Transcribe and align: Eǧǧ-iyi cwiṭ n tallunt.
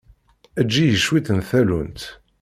Eǧǧ-iyi 0.59 0.97
cwiṭ 1.05 1.27
n 1.31 1.39
tallunt. 1.49 2.01